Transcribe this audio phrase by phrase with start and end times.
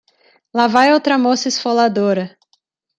[0.51, 2.35] Lá vai outra moça esfoladora.